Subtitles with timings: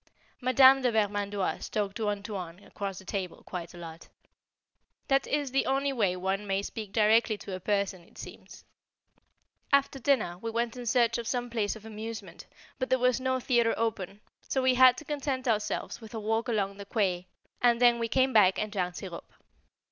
[0.41, 4.07] Madame de Vermandoise talked to "Antoine" across the table quite a lot.
[5.09, 8.65] That is the only way one may speak directly to a person, it seems.
[9.71, 12.47] After dinner we went in search of some place of amusement,
[12.79, 16.47] but there was no theatre open, so we had to content ourselves with a walk
[16.49, 17.27] along the quay,
[17.61, 19.31] and then we came back and drank sirop.